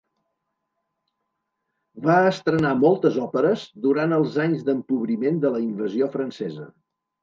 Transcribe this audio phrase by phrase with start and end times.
[2.07, 6.73] Va estrenar moltes òperes durant els anys d'empobriment de la invasió francesa.